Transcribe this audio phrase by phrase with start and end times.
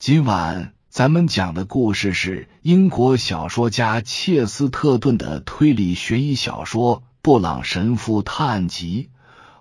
[0.00, 9.10] 今晚咱们讲的故事是英国小说家切斯特顿的推理悬疑小说《布朗神父探案集》。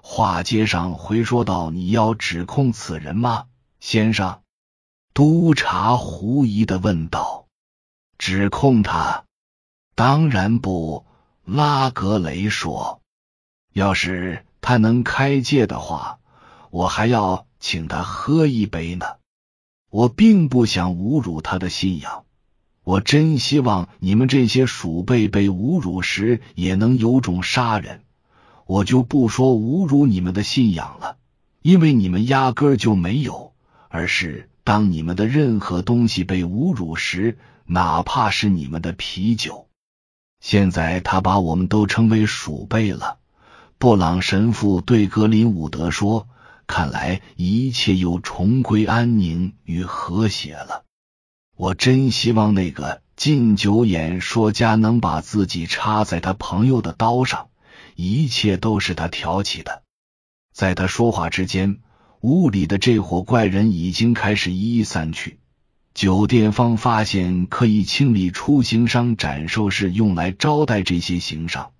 [0.01, 3.47] 话接上回说到，你要指控此人吗，
[3.81, 4.39] 先生？
[5.13, 7.47] 督察狐疑的问道。
[8.17, 9.25] 指控他？
[9.93, 11.05] 当然不，
[11.43, 13.01] 拉格雷说。
[13.73, 16.19] 要是他能开戒的话，
[16.69, 19.18] 我还要请他喝一杯呢。
[19.89, 22.23] 我并不想侮辱他的信仰，
[22.83, 28.01] 我真希望你们这些鼠辈被侮辱时也能有种杀人。
[28.67, 31.17] 我就不说侮辱你们的信仰了，
[31.63, 33.53] 因为你们压根儿就没有，
[33.87, 39.65] 而是当你们的任何东西被侮辱时，哪怕是你们的啤酒。
[40.39, 43.17] 现在他把我们都称为鼠辈了。
[43.79, 46.27] 布朗神父对格林伍德说。
[46.69, 50.85] 看来一切又重归安宁与和谐了。
[51.57, 57.47] 我真希望那个禁酒演说家能把自己插在他朋友的刀上。
[57.95, 59.81] 一切都是他挑起的。
[60.53, 61.79] 在他说话之间，
[62.21, 65.39] 屋里的这伙怪人已经开始一一散去。
[65.95, 71.71] 酒店方发现可以清理出行商展售室，用来招待这些行商，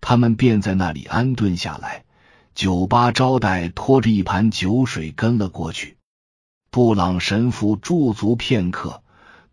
[0.00, 2.04] 他们便在那里安顿下来。
[2.54, 5.96] 酒吧招待拖着一盘酒水跟了过去。
[6.70, 9.02] 布朗神父驻足片刻，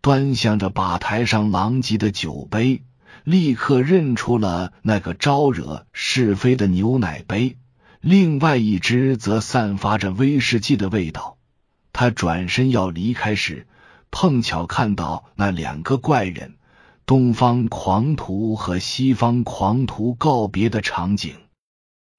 [0.00, 2.82] 端详着吧台上狼藉的酒杯，
[3.24, 7.56] 立刻认出了那个招惹是非的牛奶杯，
[8.00, 11.36] 另外一只则散发着威士忌的味道。
[11.92, 13.66] 他转身要离开时，
[14.10, 16.56] 碰巧看到那两个怪人——
[17.04, 21.34] 东方狂徒和西方狂徒告别的场景。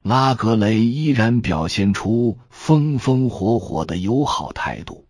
[0.04, 5.08] 拉格雷依然表现出风风火火的友好态度，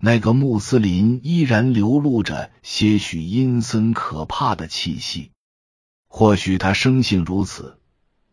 [0.00, 5.30] 那个穆斯林依然流露着些许阴森可怕的气息。
[6.08, 7.78] 或许他生性如此，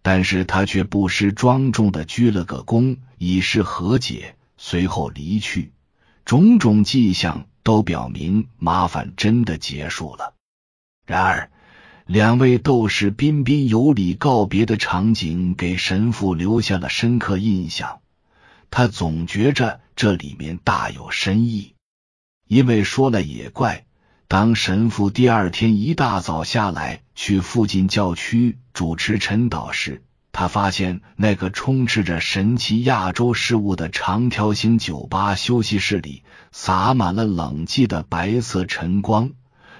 [0.01, 5.73] 但是他却不失庄重的鞠了个躬，以示和解，随后离去。
[6.25, 10.33] 种种迹象都表明麻烦真的结束了。
[11.05, 11.51] 然而。
[12.11, 17.99] 两位斗士彬彬有礼告别的场景给神父留下了深刻印象。
[18.71, 21.75] 他总觉着这里面大有深意。
[22.47, 23.85] 因为说了也怪，
[24.27, 39.29] 当神父第二天一大早下来去附近教区主持晨祷时，他发现那个充斥着神奇亚洲事物的长条形酒吧休息室里洒满了冷寂的白色晨光。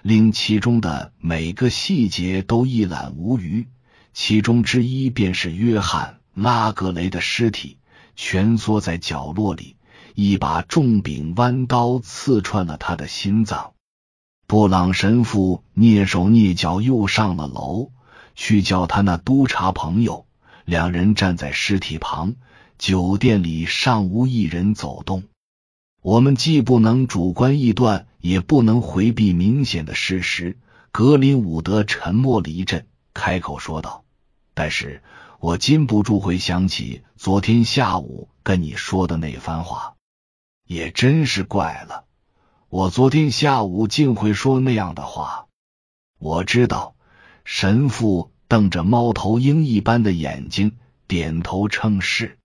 [0.10, 3.68] 令其中的每个细节都一览无余。
[4.12, 7.78] 其中之一便是约翰·拉格雷的尸体，
[8.16, 9.76] 蜷缩在角落里，
[10.16, 13.74] 一把重柄弯刀刺穿了他的心脏。
[14.48, 17.92] 布朗神父蹑手蹑脚又上了楼，
[18.34, 20.26] 去叫他那督察朋友。
[20.66, 22.34] 两人站在尸体旁，
[22.80, 25.26] 酒店里尚无一人走动。
[26.02, 28.08] 我们既不能主观臆断。
[28.22, 30.58] 也不能回避明显的事实。
[30.92, 34.04] 格林伍德沉默了一阵，开口说道
[34.54, 35.02] ：“但是
[35.40, 39.96] 我禁不住回想起昨天下午跟你说的那番话。
[40.68, 42.04] 也真是怪了，
[42.68, 45.48] 我昨天下午竟会说那样的话。
[46.20, 46.96] 我知道。”
[47.46, 50.74] 神父瞪着猫头鹰一般的眼睛，
[51.08, 52.38] 点头称是。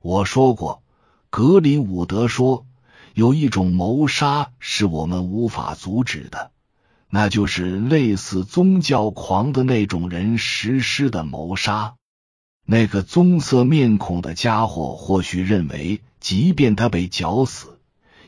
[0.00, 0.84] 我说过，
[1.30, 2.64] 格林伍德说。
[3.14, 6.52] 有一种谋杀是我们无法阻止的，
[7.08, 11.94] 那就是类似宗教狂的那种人实施的谋杀。
[12.64, 17.80] 那个棕色面孔的家伙或许认为，即便他被绞死，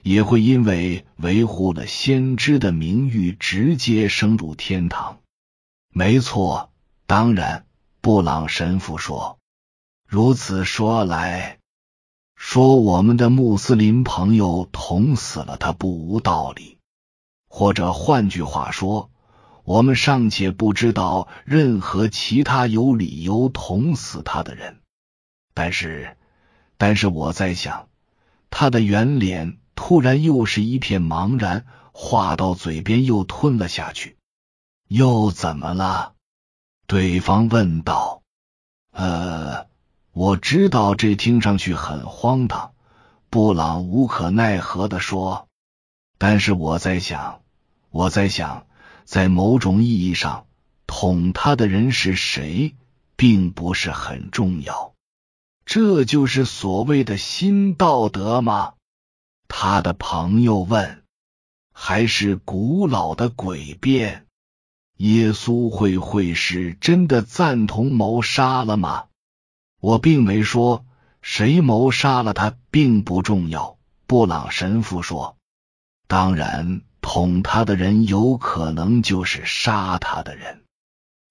[0.02, 5.18] 也会因为维护了先知的名誉，直接升入天堂。
[5.94, 6.72] 没错，
[7.06, 7.66] 当然，
[8.00, 9.38] 布朗神父说。
[10.08, 11.61] 如此说来。
[12.44, 16.76] 说我们的穆斯林朋友捅死了他不无道理，
[17.48, 19.10] 或者换句话说，
[19.62, 24.80] 我们尚且不知道任何其他有理由捅死他的人。
[25.54, 26.16] 但是，
[26.76, 27.88] 但是我在想，
[28.50, 34.18] 他的圆脸突然又是一片茫然，话到嘴边又吞了下去。
[34.88, 36.14] 又怎么了？
[36.88, 38.20] 对方问道。
[38.90, 39.71] 呃。
[40.12, 42.72] 我知道这听上去很荒唐，
[43.30, 45.48] 布朗无可奈何的说。
[46.18, 47.40] 但是我在想，
[47.90, 48.66] 我在想，
[49.04, 50.46] 在某种意义上，
[50.86, 52.74] 捅他的人是谁，
[53.16, 54.92] 并不是很重要。
[55.64, 58.74] 这就是所谓的新道德吗？
[59.48, 60.98] 他的朋友问。
[61.74, 64.26] 还是古老的诡辩？
[64.98, 69.06] 耶稣会会是真的赞同谋杀了吗？
[69.82, 70.86] 我并没说
[71.22, 73.78] 谁谋杀了他并不重要。
[74.06, 75.36] 布朗神父说
[76.06, 80.62] ：“当然，捅他的人有可能就是杀他的人，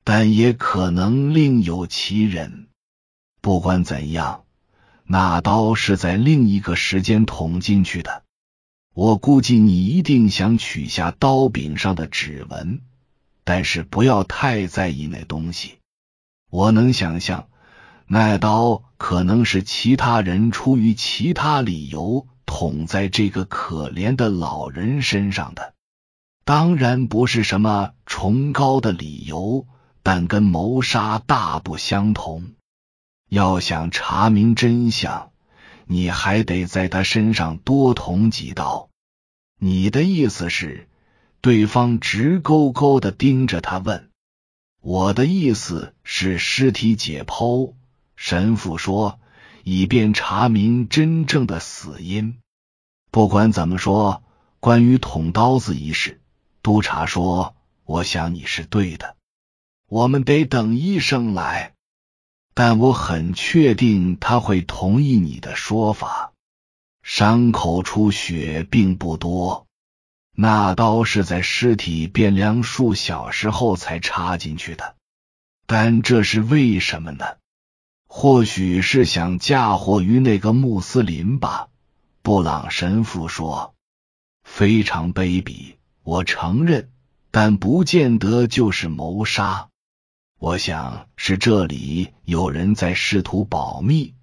[0.04, 2.68] 但也可能另有其人。
[3.40, 4.44] 不管怎样，
[5.06, 8.24] 那刀是在另一个时间捅进去的。
[8.94, 12.82] 我估计你一定想取下刀柄上的指纹。”
[13.46, 15.78] 但是不要太在意那东西。
[16.50, 17.48] 我能想象，
[18.14, 25.74] 那刀可能是其他人出于其他理由捅在这个可怜的老人身上的。
[26.44, 29.66] 当然不是什么崇高的理由，
[30.04, 32.52] 但跟谋杀大不相同。
[33.30, 35.32] 要想查明真相，
[35.86, 38.90] 你还得在他身上多捅几刀。
[39.58, 40.90] 你的意思是？
[41.40, 44.10] 对方直勾勾的盯着他问
[44.84, 47.76] ：“我的意思是尸体解剖。”
[48.24, 49.20] 神父说
[49.66, 52.38] ：“以便查明真正的死因。”
[53.10, 54.22] 不管怎么说，
[54.60, 56.22] 关于捅刀子一事，
[56.62, 59.16] 督察说：“我想你是对的。
[59.88, 61.74] 我们得等医生来，
[62.54, 66.32] 但我很确定他会同意你的说法。
[67.02, 69.66] 伤口出血并不多。”
[70.38, 74.96] 那刀是在尸体变凉数小时后才插进去的，
[75.66, 77.26] 但这是为什么呢？
[78.14, 81.70] 或许是想嫁祸于那个穆斯林吧。
[82.22, 83.74] 布朗神父说
[84.44, 86.92] ：“非常卑鄙，我承认，
[87.32, 89.70] 但不见得就是谋杀。
[90.38, 94.14] 我想是这里有人在试图保密，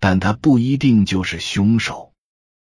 [0.00, 2.12] 但他不一定就是凶手。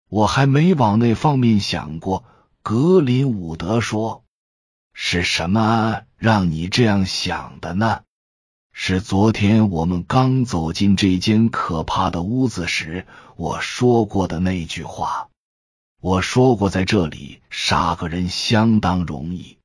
[0.08, 2.24] 我还没往那方面想过。”
[2.64, 4.24] 格林伍德说
[4.96, 8.04] ：“是什么让你这样想的呢？
[8.74, 15.30] 是昨天我们刚走进这间可怕的屋子时我说过的那句话。
[16.00, 19.58] 我说过，在这里杀个人相当容易，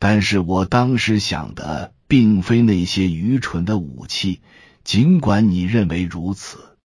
[0.00, 4.40] 但是我当时想的并非那些愚蠢的武器，
[4.82, 6.76] 尽管你认为如此。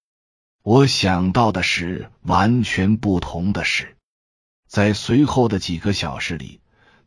[0.62, 3.96] 我想到的是完全不同的事。”
[4.70, 6.60] 在随后的几个小时里，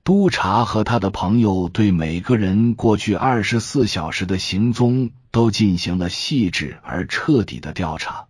[0.04, 8.26] 督察和他的朋友对每个人过去二十四小时的行踪都进行了细致而彻底的调查，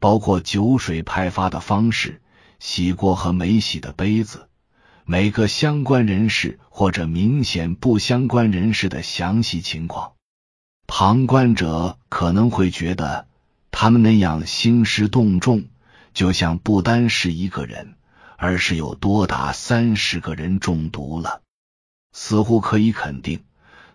[0.00, 2.20] 包括酒水派发的方式、
[2.58, 4.48] 洗过和没洗的杯子、
[5.04, 10.12] 每个相关人士或者明显不相关人士的详细情况。
[10.88, 13.28] 旁观者可能会觉得
[13.70, 15.66] 他们那样兴师动众，
[16.12, 17.94] 就像不单是一个人。
[18.42, 21.42] 而是有多达三十个人中毒了，
[22.10, 23.44] 似乎可以肯定，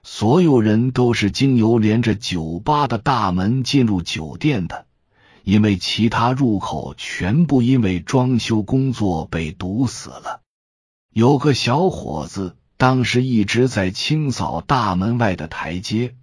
[0.04, 4.86] 所有人都是经由连着酒吧的大门进入酒店的，
[5.44, 10.40] 因为其他入口全部因为装修工作被堵死了。
[11.12, 16.16] 有个小伙子当时一直在清扫大门外的台阶，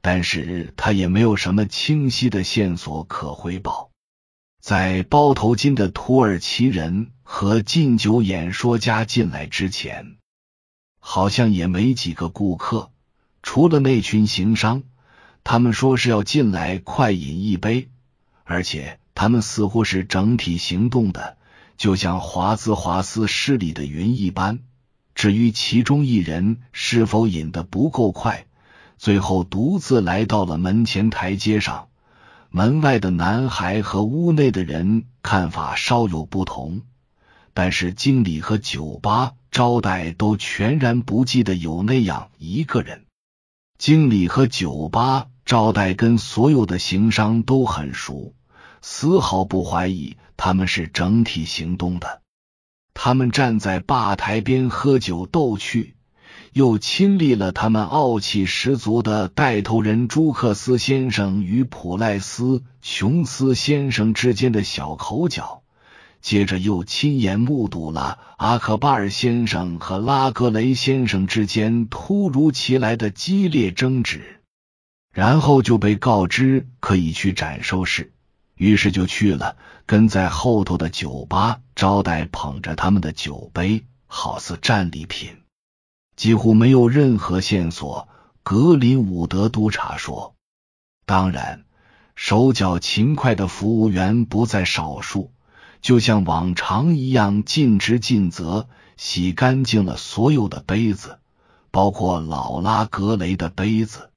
[0.00, 3.90] 但是他也没有什么清晰的线索可回报。
[4.60, 10.16] 在包头巾的土耳其人和禁酒演说家进来之前，
[10.98, 12.90] 好像也没几个顾客，
[13.40, 14.82] 除了那群行商。
[15.44, 17.88] 他们说是要进来快饮一杯，
[18.42, 21.38] 而且他们似乎是整体行动的，
[21.78, 24.58] 就像华兹华斯诗里的云一般。
[25.14, 28.44] 至于其中一人是否饮得不够快，
[28.98, 31.86] 最后独自来到了门前台阶上。
[32.50, 36.82] 门外的男孩和屋内的人看法稍有不同，
[37.54, 43.06] 但是经理和酒吧招待都全然不记得有那样一个人。
[43.78, 48.34] 经理和酒吧招待跟所有的行商都很熟，
[48.82, 52.22] 丝毫不怀疑他们是整体行动的。
[52.94, 55.96] 他们站在吧台边喝酒逗趣。
[56.52, 65.62] 又亲历了他们傲气十足的带头人朱克斯先生与普赖斯琼斯先生之间的小口角，
[66.22, 74.40] 接着又亲眼目睹了阿克巴尔先生和拉格雷先生之间突如其来的激烈争执，
[75.12, 78.12] 然后就被告知可以去展收室，
[78.54, 85.36] 于是就去了，跟在后头的酒吧招待捧着他们的酒杯，好似战利品。
[86.16, 88.08] 几乎没有任何线索。
[88.42, 90.34] 格林伍德督察说
[91.04, 91.64] ：“当然，
[92.16, 95.30] 手脚勤快的服务员不在少数，
[95.80, 101.18] 就像往常一样尽职尽责，洗干净了所有的杯子，
[101.70, 104.10] 包括老拉格雷的杯子。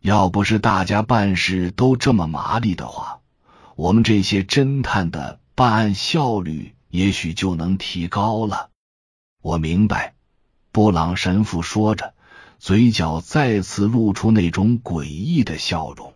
[0.00, 3.20] 要不是大家办事都这么麻利的话，
[3.74, 8.70] 我们这些侦探的办案效率也许就能提高了。
[9.42, 10.14] 我明白，
[10.72, 12.14] 布朗神父说着，
[12.58, 16.14] 嘴角再次露出那种诡异的笑容。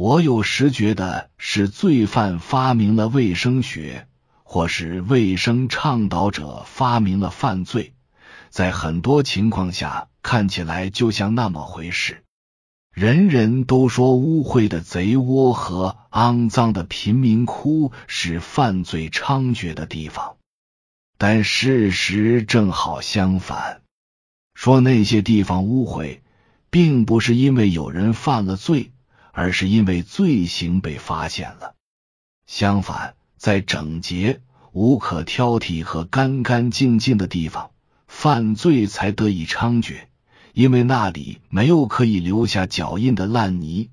[0.00, 4.08] 我有时觉得是罪犯发明了卫生学，
[4.44, 7.92] 或是卫生倡导者发明了犯罪，
[8.48, 12.24] 在很多情况下看起来就像那么回事。
[12.94, 20.38] 人人都说污秽的贼窝和肮脏的贫民窟是犯罪猖獗的地方，
[21.18, 23.82] 但事实正好相反。
[24.54, 26.20] 说那些地方污秽，
[26.70, 28.92] 并不是因为有人犯了罪，
[29.32, 31.74] 而是因为罪行被发现了。
[32.46, 34.40] 相反，在整洁、
[34.72, 37.70] 无可挑剔和干干净净的地方，
[38.06, 40.00] 犯罪才得以猖獗。
[40.52, 43.88] 因为那里没有可以留下脚印的烂泥，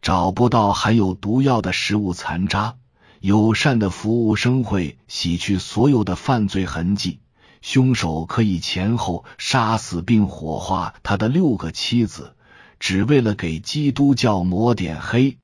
[0.00, 2.76] 找不到含有毒药的食物残渣，
[3.20, 7.20] 友善的服务生会洗去所有的犯罪痕迹，
[7.60, 12.34] 凶手可以前后杀死并火化他的六个妻子，
[12.78, 15.38] 只为了给基督教抹点黑。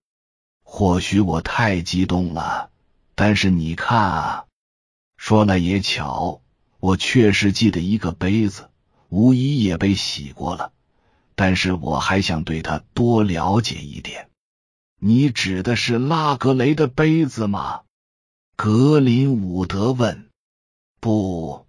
[0.63, 2.71] 或许我太激动了，
[3.15, 4.45] 但是你看啊，
[5.17, 6.41] 说来也巧，
[6.81, 8.71] 我确实记得一个杯子。
[9.11, 10.73] 无疑也被洗过了，
[11.37, 14.29] 但是我还想对他多了解一点。
[14.99, 17.83] 你指的是拉格雷的杯子吗？
[18.57, 20.29] 格林伍德问。
[21.01, 21.67] 不，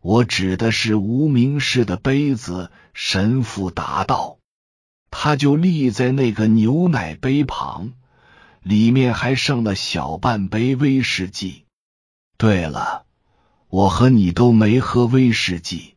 [0.00, 2.70] 我指的是无名氏的杯子。
[2.92, 4.38] 神父答道。
[5.16, 7.92] 他就立在那个牛奶杯旁，
[8.62, 11.62] 里面还剩了小半杯威士忌。
[12.36, 13.06] 对了，
[13.68, 15.94] 我和你都没喝威士忌。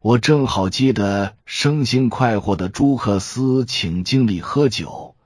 [0.00, 5.16] 我正好记得生性快活的朱克斯请经理喝酒，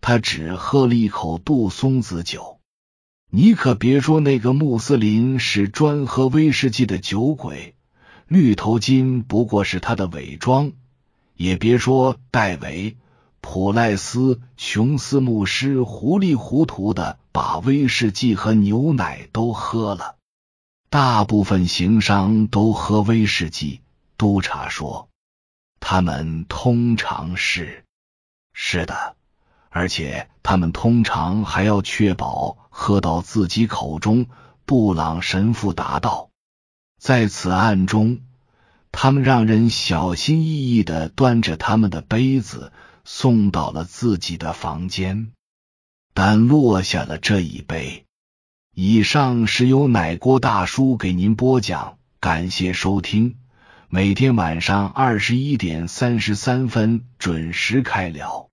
[0.00, 2.58] 他只喝了一口杜松子酒。
[3.30, 7.76] 你可别说那个穆斯林是专喝威士忌的酒鬼，
[8.26, 10.72] 绿头巾不过是他的伪装。
[11.34, 12.96] 也别说戴维、
[13.40, 20.16] 普赖斯、琼斯牧师糊里糊涂的把威士忌和牛奶都喝了。
[20.90, 23.80] 大部分行商都喝威士忌。
[24.16, 25.08] 督察说
[25.80, 27.84] ：“他们通常是
[28.52, 29.16] 是的，
[29.70, 34.26] 而且他们通常还要确保喝到自己口中。”
[34.66, 36.30] 布朗神父答道
[36.98, 38.20] ：“在此案中，
[38.96, 42.72] 他们让人小心翼翼的端着他们的杯子
[43.04, 45.32] 送到了自己的房间，
[46.14, 48.04] 但落下了这一杯。”
[48.72, 53.36] 以上是由奶锅大叔给您播讲，感谢收听。
[53.88, 58.48] 每天晚上二十一点三十三分准时开聊。